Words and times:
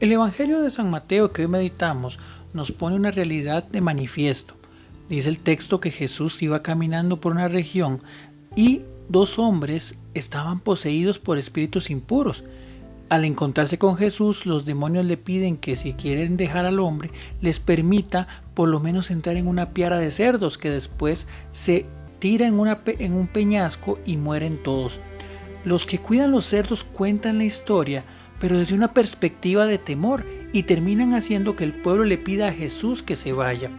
El 0.00 0.12
Evangelio 0.12 0.60
de 0.62 0.70
San 0.70 0.90
Mateo 0.90 1.32
que 1.32 1.42
hoy 1.42 1.48
meditamos 1.48 2.20
nos 2.52 2.70
pone 2.70 2.94
una 2.94 3.10
realidad 3.10 3.64
de 3.64 3.80
manifiesto. 3.80 4.54
Dice 5.08 5.28
el 5.28 5.40
texto 5.40 5.80
que 5.80 5.90
Jesús 5.90 6.40
iba 6.40 6.62
caminando 6.62 7.20
por 7.20 7.32
una 7.32 7.48
región 7.48 8.00
y 8.54 8.82
dos 9.08 9.40
hombres 9.40 9.98
estaban 10.14 10.60
poseídos 10.60 11.18
por 11.18 11.36
espíritus 11.36 11.90
impuros. 11.90 12.44
Al 13.08 13.24
encontrarse 13.24 13.76
con 13.78 13.96
Jesús, 13.96 14.46
los 14.46 14.64
demonios 14.64 15.04
le 15.04 15.16
piden 15.16 15.56
que 15.56 15.74
si 15.74 15.94
quieren 15.94 16.36
dejar 16.36 16.64
al 16.64 16.78
hombre, 16.78 17.10
les 17.40 17.58
permita 17.58 18.28
por 18.54 18.68
lo 18.68 18.78
menos 18.78 19.10
entrar 19.10 19.36
en 19.36 19.48
una 19.48 19.70
piara 19.70 19.98
de 19.98 20.12
cerdos 20.12 20.58
que 20.58 20.70
después 20.70 21.26
se 21.50 21.86
tira 22.20 22.46
en, 22.46 22.56
en 23.00 23.12
un 23.14 23.26
peñasco 23.26 23.98
y 24.06 24.16
mueren 24.16 24.62
todos. 24.62 25.00
Los 25.64 25.86
que 25.86 25.98
cuidan 25.98 26.30
los 26.30 26.44
cerdos 26.46 26.84
cuentan 26.84 27.38
la 27.38 27.44
historia, 27.44 28.04
pero 28.40 28.58
desde 28.58 28.74
una 28.74 28.92
perspectiva 28.92 29.66
de 29.66 29.78
temor 29.78 30.24
y 30.52 30.62
terminan 30.62 31.14
haciendo 31.14 31.56
que 31.56 31.64
el 31.64 31.72
pueblo 31.72 32.04
le 32.04 32.18
pida 32.18 32.48
a 32.48 32.52
Jesús 32.52 33.02
que 33.02 33.16
se 33.16 33.32
vaya. 33.32 33.70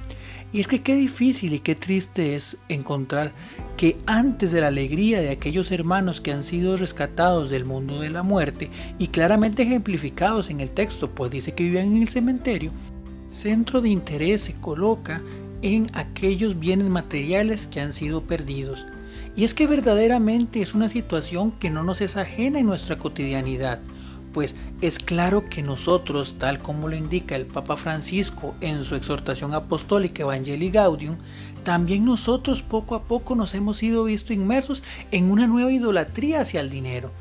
Y 0.51 0.59
es 0.59 0.67
que 0.67 0.81
qué 0.81 0.95
difícil 0.95 1.53
y 1.53 1.59
qué 1.59 1.75
triste 1.75 2.35
es 2.35 2.57
encontrar 2.69 3.33
que 3.77 3.97
antes 4.07 4.51
de 4.51 4.61
la 4.61 4.67
alegría 4.67 5.21
de 5.21 5.29
aquellos 5.29 5.71
hermanos 5.71 6.21
que 6.21 6.31
han 6.31 6.43
sido 6.43 6.75
rescatados 6.75 7.51
del 7.51 7.65
mundo 7.65 7.99
de 7.99 8.09
la 8.09 8.23
muerte 8.23 8.71
y 8.97 9.07
claramente 9.07 9.61
ejemplificados 9.61 10.49
en 10.49 10.59
el 10.59 10.71
texto, 10.71 11.11
pues 11.11 11.31
dice 11.31 11.53
que 11.53 11.63
vivían 11.63 11.95
en 11.95 12.01
el 12.01 12.09
cementerio, 12.09 12.71
centro 13.31 13.79
de 13.79 13.89
interés 13.89 14.41
se 14.41 14.53
coloca 14.53 15.21
en 15.61 15.85
aquellos 15.93 16.59
bienes 16.59 16.89
materiales 16.89 17.67
que 17.67 17.81
han 17.81 17.93
sido 17.93 18.23
perdidos. 18.23 18.85
Y 19.35 19.43
es 19.43 19.53
que 19.53 19.67
verdaderamente 19.67 20.61
es 20.61 20.73
una 20.73 20.89
situación 20.89 21.51
que 21.51 21.69
no 21.69 21.83
nos 21.83 22.01
es 22.01 22.17
ajena 22.17 22.59
en 22.59 22.65
nuestra 22.65 22.97
cotidianidad 22.97 23.79
pues 24.33 24.55
es 24.81 24.99
claro 24.99 25.49
que 25.49 25.61
nosotros, 25.61 26.35
tal 26.39 26.59
como 26.59 26.88
lo 26.88 26.95
indica 26.95 27.35
el 27.35 27.45
Papa 27.45 27.75
Francisco 27.75 28.55
en 28.61 28.83
su 28.83 28.95
exhortación 28.95 29.53
apostólica 29.53 30.23
Evangelii 30.23 30.72
Gaudium, 30.72 31.17
también 31.63 32.05
nosotros 32.05 32.61
poco 32.61 32.95
a 32.95 33.03
poco 33.03 33.35
nos 33.35 33.53
hemos 33.53 33.81
ido 33.83 34.03
visto 34.03 34.33
inmersos 34.33 34.83
en 35.11 35.30
una 35.30 35.47
nueva 35.47 35.72
idolatría 35.72 36.41
hacia 36.41 36.61
el 36.61 36.69
dinero, 36.69 37.11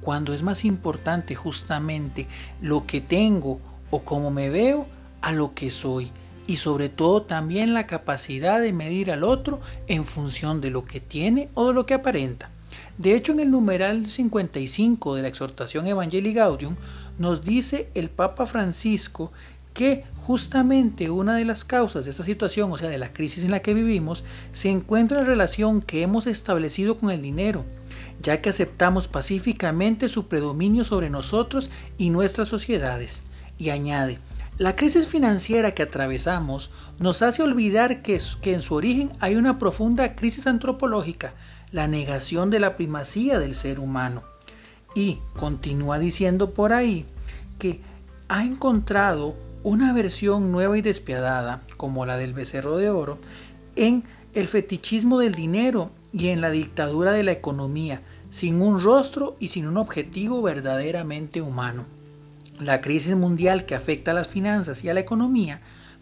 cuando 0.00 0.34
es 0.34 0.42
más 0.42 0.64
importante 0.64 1.34
justamente 1.34 2.26
lo 2.60 2.86
que 2.86 3.00
tengo 3.00 3.60
o 3.90 4.02
cómo 4.02 4.30
me 4.30 4.50
veo 4.50 4.86
a 5.22 5.32
lo 5.32 5.54
que 5.54 5.70
soy 5.70 6.12
y 6.46 6.58
sobre 6.58 6.88
todo 6.88 7.22
también 7.22 7.74
la 7.74 7.86
capacidad 7.86 8.60
de 8.60 8.72
medir 8.72 9.10
al 9.10 9.24
otro 9.24 9.60
en 9.88 10.04
función 10.04 10.60
de 10.60 10.70
lo 10.70 10.84
que 10.84 11.00
tiene 11.00 11.48
o 11.54 11.68
de 11.68 11.74
lo 11.74 11.86
que 11.86 11.94
aparenta. 11.94 12.50
De 12.98 13.14
hecho, 13.14 13.32
en 13.32 13.40
el 13.40 13.50
numeral 13.50 14.10
55 14.10 15.14
de 15.14 15.22
la 15.22 15.28
exhortación 15.28 15.86
Evangelii 15.86 16.32
Gaudium 16.32 16.76
nos 17.18 17.44
dice 17.44 17.88
el 17.94 18.08
Papa 18.08 18.46
Francisco 18.46 19.32
que 19.74 20.04
justamente 20.16 21.10
una 21.10 21.36
de 21.36 21.44
las 21.44 21.64
causas 21.64 22.04
de 22.04 22.10
esta 22.10 22.24
situación, 22.24 22.72
o 22.72 22.78
sea, 22.78 22.88
de 22.88 22.96
la 22.96 23.12
crisis 23.12 23.44
en 23.44 23.50
la 23.50 23.60
que 23.60 23.74
vivimos, 23.74 24.24
se 24.52 24.70
encuentra 24.70 25.18
en 25.18 25.24
la 25.24 25.30
relación 25.30 25.82
que 25.82 26.00
hemos 26.00 26.26
establecido 26.26 26.96
con 26.96 27.10
el 27.10 27.20
dinero, 27.20 27.64
ya 28.22 28.40
que 28.40 28.48
aceptamos 28.48 29.06
pacíficamente 29.06 30.08
su 30.08 30.28
predominio 30.28 30.84
sobre 30.84 31.10
nosotros 31.10 31.68
y 31.98 32.08
nuestras 32.08 32.48
sociedades. 32.48 33.22
Y 33.58 33.68
añade, 33.68 34.18
la 34.58 34.74
crisis 34.74 35.06
financiera 35.06 35.72
que 35.72 35.82
atravesamos 35.82 36.70
nos 36.98 37.20
hace 37.20 37.42
olvidar 37.42 38.00
que, 38.00 38.18
que 38.40 38.54
en 38.54 38.62
su 38.62 38.74
origen 38.74 39.12
hay 39.20 39.34
una 39.34 39.58
profunda 39.58 40.16
crisis 40.16 40.46
antropológica, 40.46 41.34
la 41.72 41.86
negación 41.86 42.50
de 42.50 42.60
la 42.60 42.76
primacía 42.76 43.38
del 43.38 43.54
ser 43.54 43.80
humano. 43.80 44.22
Y 44.94 45.18
continúa 45.36 45.98
diciendo 45.98 46.50
por 46.50 46.72
ahí 46.72 47.04
que 47.58 47.80
ha 48.28 48.44
encontrado 48.44 49.34
una 49.62 49.92
versión 49.92 50.52
nueva 50.52 50.78
y 50.78 50.82
despiadada, 50.82 51.62
como 51.76 52.06
la 52.06 52.16
del 52.16 52.34
becerro 52.34 52.76
de 52.76 52.88
oro, 52.88 53.18
en 53.74 54.04
el 54.32 54.48
fetichismo 54.48 55.18
del 55.18 55.34
dinero 55.34 55.90
y 56.12 56.28
en 56.28 56.40
la 56.40 56.50
dictadura 56.50 57.12
de 57.12 57.24
la 57.24 57.32
economía, 57.32 58.00
sin 58.30 58.60
un 58.60 58.80
rostro 58.80 59.36
y 59.40 59.48
sin 59.48 59.66
un 59.66 59.76
objetivo 59.76 60.40
verdaderamente 60.40 61.42
humano. 61.42 61.84
La 62.60 62.80
crisis 62.80 63.16
mundial 63.16 63.66
que 63.66 63.74
afecta 63.74 64.12
a 64.12 64.14
las 64.14 64.28
finanzas 64.28 64.82
y 64.84 64.88
a 64.88 64.94
la 64.94 65.00
economía 65.00 65.60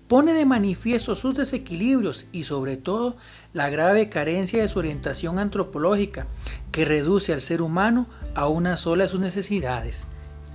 pone 0.09 0.33
de 0.33 0.45
manifiesto 0.45 1.15
sus 1.17 1.35
desequilibrios 1.35 2.27
y 2.33 2.45
sobre 2.45 2.77
todo 2.77 3.17
la 3.53 3.71
grave 3.71 4.09
carencia 4.09 4.61
de 4.61 4.69
su 4.69 4.79
orientación 4.79 5.39
antropológica 5.39 6.27
que 6.73 6.85
reduce 6.85 7.33
al 7.33 7.41
ser 7.41 7.63
humano 7.63 8.07
a 8.35 8.49
una 8.49 8.77
sola 8.77 9.05
de 9.05 9.11
sus 9.11 9.21
necesidades, 9.21 10.05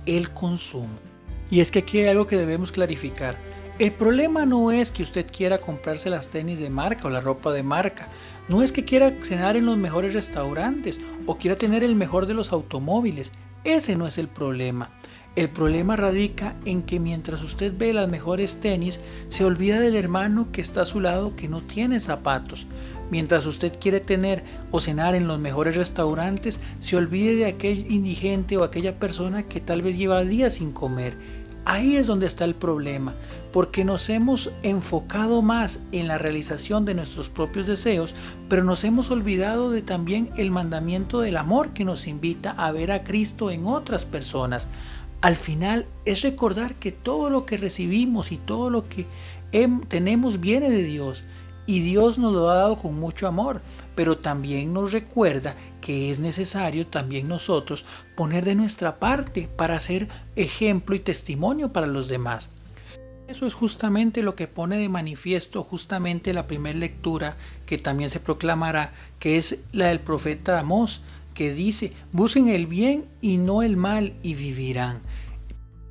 el 0.06 0.30
consumo. 0.30 0.98
Y 1.50 1.60
es 1.60 1.70
que 1.70 1.80
aquí 1.80 1.98
hay 1.98 2.08
algo 2.08 2.26
que 2.26 2.36
debemos 2.36 2.70
clarificar. 2.70 3.36
El 3.78 3.92
problema 3.92 4.44
no 4.44 4.70
es 4.72 4.90
que 4.90 5.02
usted 5.02 5.26
quiera 5.32 5.58
comprarse 5.58 6.10
las 6.10 6.28
tenis 6.28 6.60
de 6.60 6.68
marca 6.68 7.08
o 7.08 7.10
la 7.10 7.20
ropa 7.20 7.50
de 7.50 7.62
marca, 7.62 8.08
no 8.48 8.62
es 8.62 8.72
que 8.72 8.84
quiera 8.84 9.14
cenar 9.22 9.56
en 9.56 9.64
los 9.64 9.78
mejores 9.78 10.12
restaurantes 10.12 11.00
o 11.26 11.38
quiera 11.38 11.56
tener 11.56 11.82
el 11.82 11.94
mejor 11.94 12.26
de 12.26 12.34
los 12.34 12.52
automóviles, 12.52 13.32
ese 13.64 13.96
no 13.96 14.06
es 14.06 14.18
el 14.18 14.28
problema. 14.28 14.90
El 15.36 15.48
problema 15.48 15.94
radica 15.94 16.56
en 16.64 16.82
que 16.82 16.98
mientras 16.98 17.42
usted 17.44 17.72
ve 17.76 17.92
las 17.92 18.08
mejores 18.08 18.60
tenis, 18.60 18.98
se 19.28 19.44
olvida 19.44 19.78
del 19.78 19.94
hermano 19.94 20.48
que 20.50 20.60
está 20.60 20.82
a 20.82 20.86
su 20.86 20.98
lado 20.98 21.36
que 21.36 21.48
no 21.48 21.60
tiene 21.60 22.00
zapatos. 22.00 22.66
Mientras 23.12 23.46
usted 23.46 23.72
quiere 23.80 24.00
tener 24.00 24.42
o 24.72 24.80
cenar 24.80 25.14
en 25.14 25.28
los 25.28 25.38
mejores 25.38 25.76
restaurantes, 25.76 26.58
se 26.80 26.96
olvide 26.96 27.36
de 27.36 27.46
aquel 27.46 27.90
indigente 27.90 28.56
o 28.56 28.64
aquella 28.64 28.98
persona 28.98 29.44
que 29.44 29.60
tal 29.60 29.82
vez 29.82 29.96
lleva 29.96 30.24
días 30.24 30.54
sin 30.54 30.72
comer. 30.72 31.14
Ahí 31.64 31.96
es 31.96 32.06
donde 32.06 32.26
está 32.26 32.44
el 32.44 32.54
problema, 32.54 33.14
porque 33.52 33.84
nos 33.84 34.08
hemos 34.08 34.50
enfocado 34.62 35.42
más 35.42 35.80
en 35.92 36.08
la 36.08 36.18
realización 36.18 36.84
de 36.84 36.94
nuestros 36.94 37.28
propios 37.28 37.66
deseos, 37.66 38.14
pero 38.48 38.64
nos 38.64 38.82
hemos 38.82 39.10
olvidado 39.10 39.70
de 39.70 39.82
también 39.82 40.30
el 40.36 40.50
mandamiento 40.50 41.20
del 41.20 41.36
amor 41.36 41.70
que 41.70 41.84
nos 41.84 42.06
invita 42.06 42.52
a 42.52 42.72
ver 42.72 42.90
a 42.90 43.04
Cristo 43.04 43.50
en 43.50 43.66
otras 43.66 44.04
personas 44.04 44.66
al 45.20 45.36
final 45.36 45.86
es 46.04 46.22
recordar 46.22 46.74
que 46.74 46.92
todo 46.92 47.30
lo 47.30 47.46
que 47.46 47.56
recibimos 47.56 48.32
y 48.32 48.36
todo 48.36 48.70
lo 48.70 48.88
que 48.88 49.06
tenemos 49.88 50.40
viene 50.40 50.70
de 50.70 50.82
Dios 50.82 51.24
y 51.66 51.80
Dios 51.80 52.18
nos 52.18 52.32
lo 52.32 52.50
ha 52.50 52.56
dado 52.56 52.78
con 52.78 52.98
mucho 52.98 53.28
amor, 53.28 53.60
pero 53.94 54.18
también 54.18 54.72
nos 54.72 54.92
recuerda 54.92 55.54
que 55.80 56.10
es 56.10 56.18
necesario 56.18 56.86
también 56.86 57.28
nosotros 57.28 57.84
poner 58.16 58.44
de 58.44 58.54
nuestra 58.54 58.98
parte 58.98 59.48
para 59.56 59.78
ser 59.78 60.08
ejemplo 60.36 60.96
y 60.96 61.00
testimonio 61.00 61.72
para 61.72 61.86
los 61.86 62.08
demás. 62.08 62.48
Eso 63.28 63.46
es 63.46 63.54
justamente 63.54 64.22
lo 64.22 64.34
que 64.34 64.48
pone 64.48 64.78
de 64.78 64.88
manifiesto 64.88 65.62
justamente 65.62 66.34
la 66.34 66.48
primera 66.48 66.76
lectura 66.76 67.36
que 67.66 67.78
también 67.78 68.10
se 68.10 68.18
proclamará, 68.18 68.92
que 69.20 69.38
es 69.38 69.60
la 69.70 69.86
del 69.86 70.00
profeta 70.00 70.58
Amós, 70.58 71.02
que 71.34 71.52
dice, 71.52 71.92
busquen 72.12 72.48
el 72.48 72.66
bien 72.66 73.06
y 73.20 73.36
no 73.36 73.62
el 73.62 73.76
mal 73.76 74.14
y 74.22 74.34
vivirán. 74.34 75.00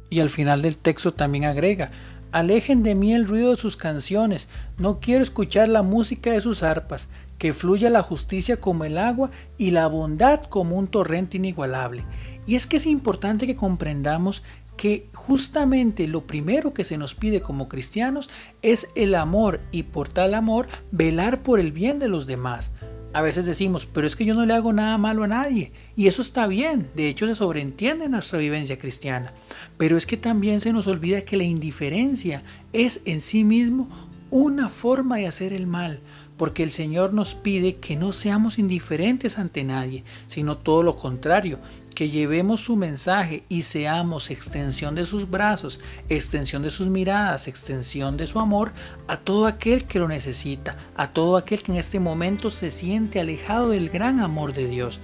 Y 0.10 0.20
al 0.20 0.30
final 0.30 0.62
del 0.62 0.78
texto 0.78 1.14
también 1.14 1.46
agrega, 1.46 1.92
alejen 2.32 2.84
de 2.84 2.96
mí 2.96 3.14
el 3.14 3.28
ruido 3.28 3.52
de 3.52 3.58
sus 3.58 3.78
canciones, 3.78 4.48
no 4.78 5.00
quiero 5.00 5.24
escuchar 5.24 5.68
la 5.68 5.84
música 5.84 6.32
de 6.32 6.42
sus 6.42 6.64
arpas, 6.64 7.08
que 7.38 7.54
fluya 7.54 7.90
la 7.90 8.04
justicia 8.04 8.60
como 8.60 8.84
el 8.84 8.98
agua 8.98 9.32
y 9.58 9.72
la 9.72 9.88
bondad 9.88 10.44
como 10.44 10.76
un 10.76 10.88
torrente 10.88 11.38
inigualable. 11.38 12.04
Y 12.46 12.56
es 12.56 12.68
que 12.68 12.78
es 12.78 12.86
importante 12.86 13.48
que 13.48 13.56
comprendamos 13.56 14.44
que 14.76 15.10
justamente 15.14 16.08
lo 16.08 16.26
primero 16.26 16.74
que 16.74 16.86
se 16.86 16.98
nos 16.98 17.14
pide 17.14 17.42
como 17.42 17.68
cristianos 17.68 18.30
es 18.62 18.88
el 18.96 19.16
amor 19.16 19.60
y 19.72 19.84
por 19.84 20.08
tal 20.08 20.34
amor 20.34 20.68
velar 20.92 21.44
por 21.44 21.60
el 21.60 21.72
bien 21.72 22.00
de 22.00 22.08
los 22.08 22.28
demás 22.28 22.72
a 23.14 23.22
veces 23.22 23.46
decimos, 23.46 23.86
pero 23.86 24.06
es 24.06 24.16
que 24.16 24.26
yo 24.26 24.34
no 24.34 24.46
le 24.46 24.54
hago 24.54 24.72
nada 24.72 24.98
malo 24.98 25.24
a 25.24 25.28
nadie. 25.28 25.72
Y 25.96 26.08
eso 26.08 26.22
está 26.22 26.48
bien, 26.48 26.90
de 26.96 27.08
hecho 27.08 27.28
se 27.28 27.36
sobreentiende 27.36 28.06
en 28.06 28.12
nuestra 28.12 28.40
vivencia 28.40 28.78
cristiana. 28.78 29.34
Pero 29.78 29.98
es 29.98 30.06
que 30.06 30.18
también 30.18 30.62
se 30.62 30.74
nos 30.74 30.88
olvida 30.88 31.22
que 31.22 31.38
la 31.38 31.44
indiferencia 31.44 32.44
es 32.74 33.02
en 33.06 33.22
sí 33.22 33.44
mismo 33.44 33.90
una 34.32 34.70
forma 34.70 35.18
de 35.18 35.28
hacer 35.28 35.54
el 35.54 35.66
mal, 35.66 36.00
porque 36.40 36.64
el 36.64 36.72
Señor 36.72 37.14
nos 37.14 37.36
pide 37.36 37.76
que 37.76 37.98
no 37.98 38.14
seamos 38.14 38.60
indiferentes 38.60 39.38
ante 39.38 39.66
nadie, 39.66 40.06
sino 40.30 40.56
todo 40.56 40.84
lo 40.84 40.96
contrario, 40.96 41.60
que 41.94 42.10
llevemos 42.10 42.62
su 42.62 42.78
mensaje 42.78 43.44
y 43.50 43.64
seamos 43.64 44.32
extensión 44.32 44.96
de 44.96 45.06
sus 45.06 45.30
brazos, 45.30 45.82
extensión 46.08 46.64
de 46.64 46.70
sus 46.70 46.88
miradas, 46.88 47.50
extensión 47.50 48.16
de 48.16 48.26
su 48.26 48.40
amor 48.40 48.72
a 49.10 49.18
todo 49.18 49.48
aquel 49.48 49.84
que 49.84 50.00
lo 50.00 50.08
necesita, 50.08 50.78
a 50.96 51.12
todo 51.12 51.36
aquel 51.36 51.62
que 51.62 51.74
en 51.74 51.78
este 51.78 52.00
momento 52.00 52.50
se 52.52 52.72
siente 52.72 53.20
alejado 53.20 53.72
del 53.72 53.90
gran 53.90 54.22
amor 54.22 54.54
de 54.54 54.68
Dios. 54.68 55.02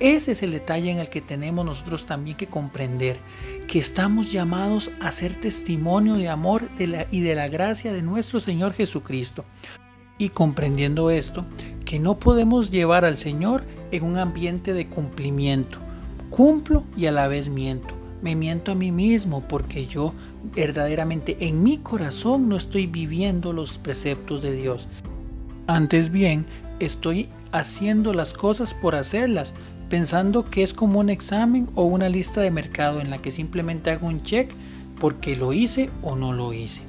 Ese 0.00 0.32
es 0.32 0.42
el 0.42 0.52
detalle 0.52 0.90
en 0.90 1.00
el 1.00 1.10
que 1.10 1.20
tenemos 1.20 1.66
nosotros 1.66 2.06
también 2.06 2.38
que 2.38 2.46
comprender, 2.46 3.18
que 3.66 3.78
estamos 3.78 4.32
llamados 4.32 4.90
a 5.00 5.12
ser 5.12 5.38
testimonio 5.38 6.14
de 6.14 6.30
amor 6.30 6.70
y 6.78 7.20
de 7.20 7.34
la 7.34 7.48
gracia 7.48 7.92
de 7.92 8.00
nuestro 8.00 8.40
Señor 8.40 8.72
Jesucristo. 8.72 9.44
Y 10.18 10.30
comprendiendo 10.30 11.10
esto, 11.10 11.44
que 11.84 11.98
no 11.98 12.18
podemos 12.18 12.70
llevar 12.70 13.04
al 13.04 13.16
Señor 13.16 13.64
en 13.92 14.04
un 14.04 14.18
ambiente 14.18 14.74
de 14.74 14.88
cumplimiento, 14.88 15.78
Cumplo 16.30 16.84
y 16.96 17.06
a 17.06 17.12
la 17.12 17.26
vez 17.26 17.48
miento. 17.48 17.94
me 18.20 18.34
miento 18.34 18.72
a 18.72 18.74
mí 18.74 18.90
mismo 18.90 19.42
porque 19.46 19.86
yo 19.86 20.12
verdaderamente 20.54 21.36
en 21.40 21.62
mi 21.62 21.78
corazón 21.78 22.48
no 22.48 22.56
estoy 22.56 22.86
viviendo 22.86 23.52
los 23.52 23.78
preceptos 23.78 24.42
de 24.42 24.52
Dios. 24.52 24.88
Antes 25.66 26.10
bien, 26.10 26.46
estoy 26.80 27.28
haciendo 27.52 28.12
las 28.12 28.34
cosas 28.34 28.74
por 28.74 28.94
hacerlas, 28.94 29.54
pensando 29.88 30.50
que 30.50 30.62
es 30.62 30.74
como 30.74 30.98
un 31.00 31.10
examen 31.10 31.68
o 31.74 31.84
una 31.84 32.08
lista 32.08 32.40
de 32.40 32.50
mercado 32.50 33.00
en 33.00 33.10
la 33.10 33.18
que 33.18 33.32
simplemente 33.32 33.90
hago 33.90 34.06
un 34.06 34.22
check 34.22 34.50
porque 34.98 35.36
lo 35.36 35.52
hice 35.52 35.90
o 36.02 36.16
no 36.16 36.32
lo 36.32 36.52
hice. 36.52 36.82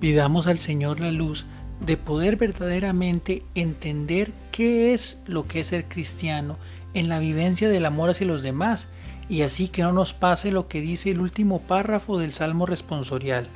Pidamos 0.00 0.46
al 0.46 0.58
Señor 0.58 1.00
la 1.00 1.10
luz 1.10 1.46
de 1.84 1.96
poder 1.96 2.36
verdaderamente 2.36 3.42
entender 3.54 4.32
qué 4.52 4.94
es 4.94 5.18
lo 5.26 5.48
que 5.48 5.60
es 5.60 5.68
ser 5.68 5.86
cristiano 5.86 6.56
en 6.94 7.08
la 7.08 7.18
vivencia 7.18 7.68
del 7.68 7.86
amor 7.86 8.10
hacia 8.10 8.26
los 8.26 8.42
demás 8.42 8.88
y 9.28 9.42
así 9.42 9.68
que 9.68 9.82
no 9.82 9.92
nos 9.92 10.12
pase 10.12 10.52
lo 10.52 10.68
que 10.68 10.80
dice 10.80 11.10
el 11.10 11.20
último 11.20 11.60
párrafo 11.62 12.18
del 12.18 12.32
Salmo 12.32 12.66
responsorial. 12.66 13.46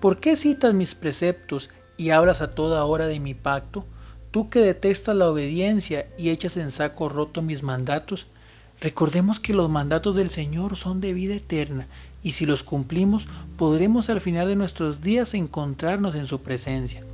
¿Por 0.00 0.18
qué 0.20 0.36
citas 0.36 0.74
mis 0.74 0.94
preceptos 0.94 1.70
y 1.96 2.10
hablas 2.10 2.40
a 2.40 2.54
toda 2.54 2.84
hora 2.84 3.06
de 3.06 3.20
mi 3.20 3.34
pacto? 3.34 3.84
Tú 4.30 4.50
que 4.50 4.60
detestas 4.60 5.14
la 5.14 5.28
obediencia 5.28 6.08
y 6.18 6.30
echas 6.30 6.56
en 6.56 6.70
saco 6.70 7.08
roto 7.08 7.42
mis 7.42 7.62
mandatos, 7.62 8.26
recordemos 8.80 9.40
que 9.40 9.54
los 9.54 9.70
mandatos 9.70 10.16
del 10.16 10.30
Señor 10.30 10.76
son 10.76 11.00
de 11.00 11.12
vida 11.12 11.34
eterna 11.34 11.86
y 12.22 12.32
si 12.32 12.46
los 12.46 12.62
cumplimos 12.62 13.28
podremos 13.56 14.10
al 14.10 14.20
final 14.20 14.48
de 14.48 14.56
nuestros 14.56 15.00
días 15.00 15.34
encontrarnos 15.34 16.14
en 16.14 16.26
su 16.26 16.42
presencia. 16.42 17.04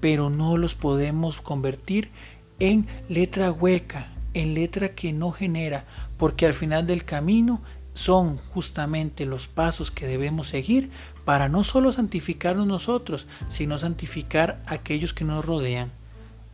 Pero 0.00 0.30
no 0.30 0.56
los 0.56 0.74
podemos 0.74 1.40
convertir 1.40 2.10
en 2.58 2.86
letra 3.08 3.52
hueca, 3.52 4.08
en 4.34 4.54
letra 4.54 4.94
que 4.94 5.12
no 5.12 5.30
genera, 5.30 5.84
porque 6.16 6.46
al 6.46 6.54
final 6.54 6.86
del 6.86 7.04
camino 7.04 7.60
son 7.94 8.36
justamente 8.36 9.26
los 9.26 9.48
pasos 9.48 9.90
que 9.90 10.06
debemos 10.06 10.48
seguir 10.48 10.90
para 11.24 11.48
no 11.48 11.64
solo 11.64 11.92
santificarnos 11.92 12.66
nosotros, 12.66 13.26
sino 13.48 13.78
santificar 13.78 14.62
a 14.66 14.74
aquellos 14.74 15.12
que 15.12 15.24
nos 15.24 15.44
rodean. 15.44 15.90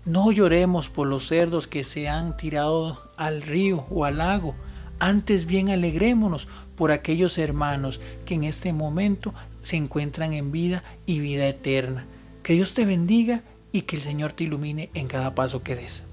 No 0.04 0.30
lloremos 0.30 0.88
por 0.88 1.06
los 1.06 1.26
cerdos 1.26 1.66
que 1.66 1.84
se 1.84 2.08
han 2.08 2.36
tirado 2.36 3.10
al 3.16 3.42
río 3.42 3.86
o 3.90 4.04
al 4.04 4.18
lago, 4.18 4.54
antes 4.98 5.46
bien 5.46 5.68
alegrémonos 5.68 6.48
por 6.76 6.90
aquellos 6.90 7.38
hermanos 7.38 8.00
que 8.24 8.34
en 8.34 8.44
este 8.44 8.72
momento 8.72 9.34
se 9.62 9.76
encuentran 9.76 10.32
en 10.32 10.52
vida 10.52 10.84
y 11.06 11.20
vida 11.20 11.46
eterna. 11.46 12.06
Que 12.46 12.52
Dios 12.52 12.74
te 12.74 12.84
bendiga 12.84 13.42
y 13.72 13.82
que 13.82 13.96
el 13.96 14.02
Señor 14.02 14.30
te 14.30 14.44
ilumine 14.44 14.88
en 14.94 15.08
cada 15.08 15.34
paso 15.34 15.64
que 15.64 15.74
des. 15.74 16.04